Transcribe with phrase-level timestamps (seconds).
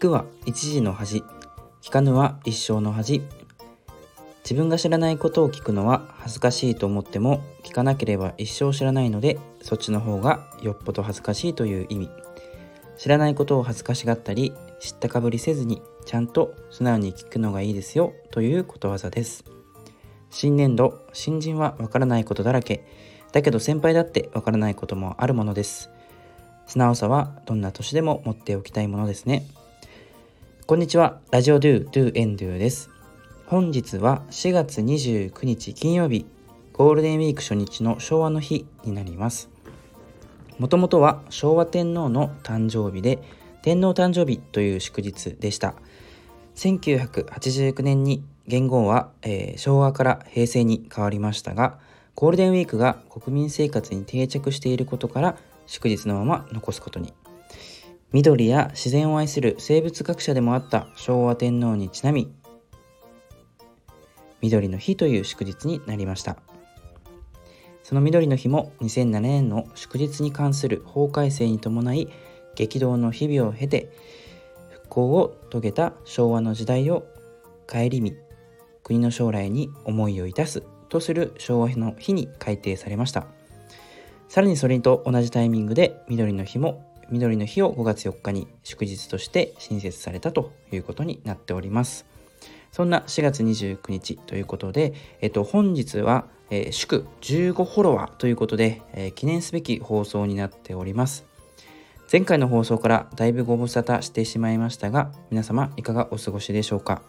[0.00, 1.22] くは一時の恥。
[1.82, 3.20] 聞かぬは一生の恥。
[4.42, 12.08] 自分が知らないことを聞くのは恥ずかしいと思っても聞かなければ一生知らないのでそっちの方がよっぽど恥ずかしいという意味。
[12.96, 19.44] 知らないことを恥ずかしがったり知ったかぶりせずにちゃんと素直に聞くのがいいですよということわざです。
[20.30, 22.86] 新年度新人はわからないことだらけ。
[23.32, 25.90] だけど先輩だってわからないこともあるものです。
[26.66, 29.44] 素直さはどんな年でも持っておきたいものですね。
[30.70, 31.18] こんにちは。
[31.32, 32.90] ラジオドゥドゥエンドゥです。
[33.46, 36.26] 本日は4月29日金曜日
[36.72, 39.50] ゴールデンウィーク初日の昭和の日になります。
[40.60, 43.18] もともとは昭和天皇の誕生日で
[43.62, 45.74] 天皇誕生日という祝日でした。
[46.54, 51.80] 1989年に元号は、えー、昭和から平成に変わりましたが
[52.14, 57.12] ゴールデンウィークが国民生活に定着していることから祝日のまま残すことに。
[58.12, 62.32] 緑や自然を愛する生物学者でもあった昭和天皇にちなみ
[64.40, 66.38] 緑の日という祝日になりました。
[67.84, 72.08] その緑の日も2007年の祝日に関する法改正に伴い
[72.54, 73.92] 激動の日々を経て
[74.70, 77.04] 復興を遂げた昭和の時代を
[77.68, 78.16] 顧み
[78.82, 83.26] 国の将来に思いをいたすとする昭和の日に改定されました。
[84.28, 92.06] さらにそれと同じタイミングで緑の日も緑の日を5月4日に祝日として新設されたということになっております
[92.72, 101.26] そんな4月29日ということで、えっと、本日は、えー、祝15フォロワーということで、えー、記念すべき放送になっております。
[102.12, 107.02] 前回の放送からだいぶご無沙汰してしまいましたが、皆様いかがお過ごしでしょうか？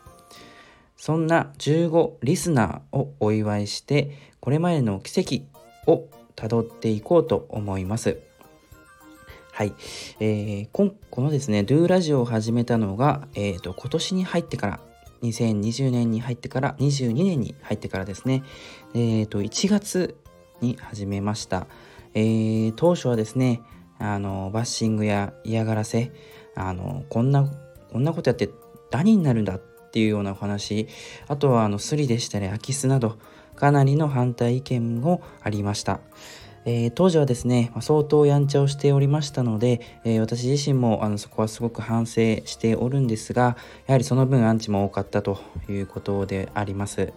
[0.96, 8.20] そんな15リスナーをお祝いして、これまでの奇跡をたどっていこうと思います。
[9.52, 9.74] はい。
[10.20, 14.80] えー、ここのですね、ドゥラジオを始めたのが、え、ー、と、今年に入ってから
[15.24, 18.44] 2020年に入ってから22年に入ってからですね、
[18.94, 20.16] えー、と1月
[20.62, 21.68] に始めました、
[22.14, 23.62] えー、当初はですね
[24.00, 26.12] あのバッシングや嫌がらせ
[26.56, 27.48] あのこんな
[27.92, 28.50] こんなことやって
[28.90, 29.62] 何になるんだっ
[29.92, 30.88] ていうようなお話
[31.28, 33.18] あとはあのスリでしたり空き巣など
[33.56, 36.00] かなりの反対意見もありました。
[36.66, 43.58] えー、当時はですね、相当やんちゃをしておりましたので、えー、私自身もあのそこはすごく反省しておるんですが、
[43.88, 45.40] やはりその分アンチも多かったと
[45.70, 47.14] いうことであります。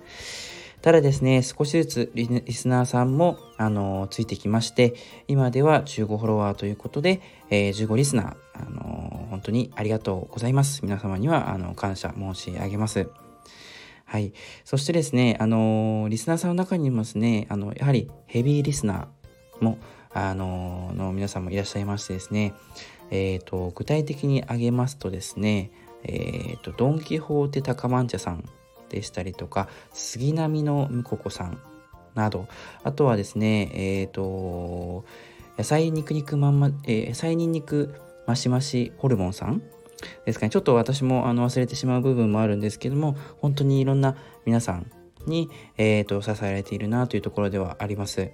[0.85, 4.95] ただですね、少しずつリスナーさんも、あのついてきまして、
[5.29, 10.81] 今では15フォロワーということで、えー、15リスナー、あの本当にありがとうございます。
[10.83, 13.09] 皆様には、あの感謝申し上げます。
[14.05, 14.35] はい。
[14.65, 19.07] そしてですね、あのリスナーさんの中にもですね、あの、やはりヘビーリスナー、
[19.61, 19.79] も、
[20.15, 22.55] あのの皆さんもいらっしゃいましてですね、
[23.11, 25.73] えーと、具体的に挙げますとですね、
[26.05, 28.49] えーと、ドン・キホーテ高曼茶さん
[28.89, 31.59] でしたりとか杉並のむここさん
[32.15, 32.47] など
[32.85, 35.05] あとはですねえっ、ー、と
[35.59, 37.95] 野菜肉肉まんま、えー、野菜にんにく
[38.29, 39.63] マシマシホルモンさん
[40.25, 44.91] ですかねちょっと私もあの忘れてしまう部分もあるんですけども本当にいろんな皆さん
[45.27, 48.31] に、えーと支えられているなというところではあります。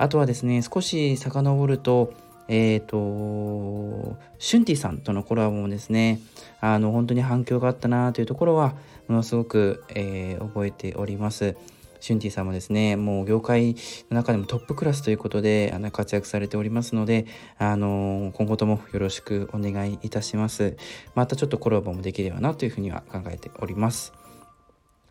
[0.00, 2.14] あとはですね、少し遡ると、
[2.48, 6.20] えっ、ー、と、シュンティさんとのコラボもですね、
[6.62, 8.74] あの、本当に反響があったなというところは、
[9.08, 11.54] ものすごく、えー、覚えております。
[12.00, 13.74] シュンティさんもですね、もう業界
[14.10, 17.26] の中でもトップクラスということで、あの、活躍されておりますので、
[17.58, 20.78] あの、今後ともよろしくお願いいたします。
[21.14, 24.14] またちょっとコラボもできればなというふうには考えております。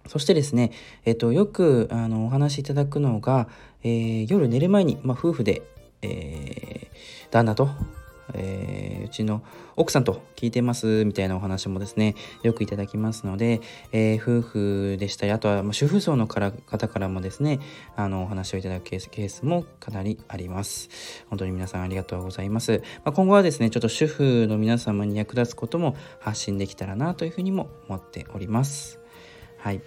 [0.09, 0.71] そしてですね、
[1.05, 3.47] えっと、よくあのお話しいただくのが、
[3.83, 5.61] えー、夜寝る前に、まあ、夫婦で、
[6.01, 7.69] えー、旦那と、
[8.33, 9.43] えー、うちの
[9.75, 13.61] 奥さんと聞いてますみたいなお話もですね、よくいただきますので、
[13.91, 17.59] えー、夫婦でしたり、あとは、まあ、主婦層のから方からもですね、
[17.95, 20.89] あの、お話をいただくケースケースもかなりあります。
[21.29, 22.81] 本当に皆さんありがとうございます。
[23.05, 28.98] まあ、今後はですね、ちょっと主婦の皆様に役立つことも発信できたらなというふうにも思っております。
[29.59, 29.81] はい。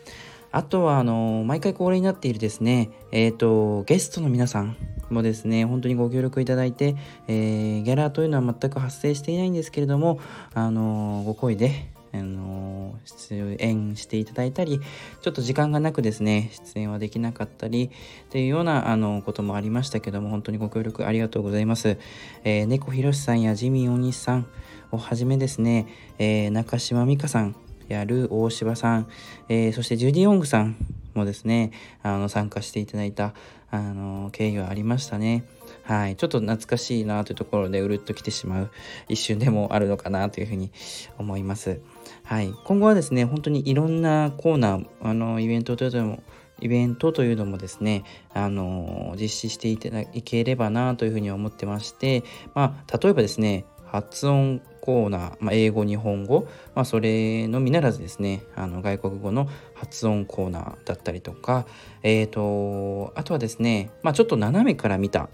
[0.51, 4.77] あとは、あの、毎回恒例になっているですね、えっ、ー、と、ゲストの皆さん
[5.09, 6.95] もですね、本当にご協力いただいて、
[7.27, 10.21] えー、ギャラというのは全く発生していないんですけれども、
[10.53, 14.81] あの、ご声で、あの出演していただいたり
[15.23, 17.91] ちょっと時間がなくですね出演はできなかったりっ
[18.29, 21.97] ていうようなあのこともありましたけども本当にご協力ありがとうございます、
[22.45, 24.47] えー、猫ひろしさんやジミー大西さん
[24.91, 25.87] をはじめですね、
[26.19, 27.57] えー、中島美香さん
[27.93, 29.09] やる大柴さん、
[29.49, 30.77] えー、そしてジュディ・オングさん
[31.15, 31.73] もですね、
[32.03, 33.35] あの、参加していただいた、
[33.71, 35.45] あの、経緯はありましたね。
[35.85, 36.17] はい。
[36.17, 38.71] ちょっと懐かしいなというところでうるっと来てしまう
[39.09, 40.71] 一瞬でもあるのかなというふうに
[41.19, 41.81] 思います。
[42.25, 42.53] はい。
[42.65, 46.23] 今後はですね、本当にいろんなコーナー、あの、イベントというのも、
[46.61, 52.23] イベントというのもですね、あの、実施していただければなというふうに思ってまして、
[52.55, 61.67] まあ、例えばですね、発音コーナー、まあ、英語、日本語、まあ、それのみならずですね、あの外国語の発音コーナーだったりとか、
[62.03, 65.29] えーと、あとはですね、まあ、ちょっと斜めから見た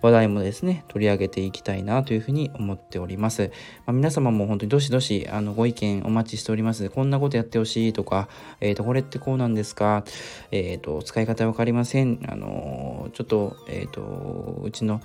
[0.00, 3.50] 話題もですね、取り上げていきたいなというふうに思っております。
[3.84, 6.88] まあ、皆様も本当にどしどしあのご意見お待ちしております。
[6.90, 8.28] こんなことやってほしいとか、
[8.60, 10.04] えっ、ー、と、これってこうなんですか
[10.52, 12.20] えっ、ー、と、使い方わかりません。
[12.28, 15.00] あの、ちょっと、えっ、と、うちの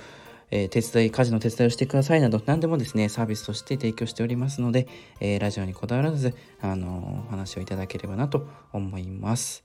[0.52, 4.88] えー、手伝い、家事の手伝いをしてくださいなど、何でもですね、サービスとして提供しておりますので、
[5.20, 9.64] えー、ラジオにこだわらず、あのお話をいただければなと思います。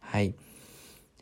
[0.00, 0.34] はい。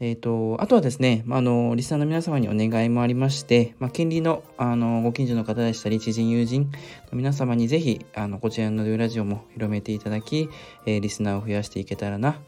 [0.02, 6.70] えっ、ー、と、あとはですね、まあ、の、リスナーの皆様にお願いもありまして、まあ、権利の、あの、ご近所の方でしたり、知人、友人
[7.12, 10.48] の皆様にぜひ、あの、こちらのラジオも広めていただき、
[10.86, 12.40] えー、リスナーを増やしていけたらな、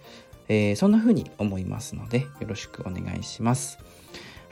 [0.48, 3.78] えー、そんな風に思いますので、よろしくお願いします。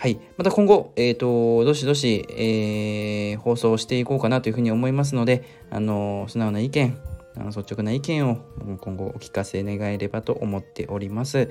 [0.00, 0.19] はい。
[0.38, 6.99] また今後、えっ、ー、と、どしどし、えー、放送していこうかなというふうに思いますので、あの、素直な意見、
[7.37, 8.38] あの率直な意見を
[8.81, 11.50] 今後お聞かせ願えればと思っております。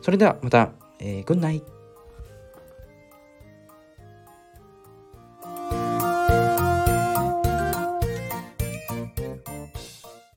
[0.00, 1.60] それではまた、えー、グッナイ